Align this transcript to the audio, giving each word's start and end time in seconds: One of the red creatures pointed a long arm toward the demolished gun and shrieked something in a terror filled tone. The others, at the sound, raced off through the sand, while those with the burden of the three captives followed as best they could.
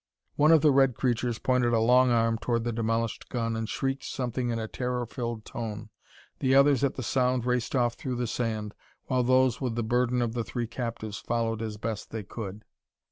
One 0.35 0.51
of 0.51 0.61
the 0.61 0.71
red 0.71 0.95
creatures 0.95 1.37
pointed 1.37 1.73
a 1.73 1.79
long 1.79 2.09
arm 2.09 2.39
toward 2.39 2.63
the 2.63 2.71
demolished 2.71 3.29
gun 3.29 3.55
and 3.55 3.69
shrieked 3.69 4.03
something 4.03 4.49
in 4.49 4.57
a 4.57 4.67
terror 4.67 5.05
filled 5.05 5.45
tone. 5.45 5.89
The 6.39 6.55
others, 6.55 6.83
at 6.83 6.95
the 6.95 7.03
sound, 7.03 7.45
raced 7.45 7.75
off 7.75 7.93
through 7.93 8.15
the 8.15 8.25
sand, 8.25 8.73
while 9.05 9.21
those 9.21 9.61
with 9.61 9.75
the 9.75 9.83
burden 9.83 10.19
of 10.19 10.33
the 10.33 10.43
three 10.43 10.65
captives 10.65 11.19
followed 11.19 11.61
as 11.61 11.77
best 11.77 12.09
they 12.09 12.23
could. 12.23 12.65